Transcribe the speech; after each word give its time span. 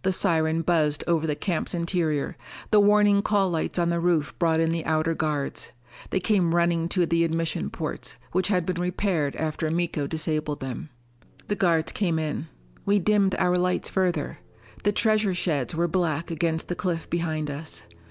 The 0.00 0.14
siren 0.14 0.62
buzzed 0.62 1.04
over 1.06 1.26
the 1.26 1.34
camp's 1.34 1.74
interior; 1.74 2.38
the 2.70 2.80
warning 2.80 3.20
call 3.20 3.50
lights 3.50 3.78
on 3.78 3.90
the 3.90 4.00
roof 4.00 4.34
brought 4.38 4.60
in 4.60 4.70
the 4.70 4.86
outer 4.86 5.12
guards. 5.12 5.72
They 6.08 6.20
came 6.20 6.54
running 6.54 6.88
to 6.88 7.04
the 7.04 7.22
admission 7.22 7.68
ports, 7.68 8.16
which 8.30 8.48
had 8.48 8.64
been 8.64 8.80
repaired 8.80 9.36
after 9.36 9.70
Miko 9.70 10.06
disabled 10.06 10.60
them. 10.60 10.88
The 11.48 11.56
guards 11.56 11.92
came 11.92 12.18
in. 12.18 12.46
We 12.86 12.98
dimmed 12.98 13.34
our 13.34 13.58
lights 13.58 13.90
further. 13.90 14.38
The 14.84 14.92
treasure 14.92 15.34
sheds 15.34 15.74
were 15.74 15.86
black 15.86 16.30
against 16.30 16.68
the 16.68 16.74
cliff 16.74 17.10
behind 17.10 17.50
us. 17.50 17.82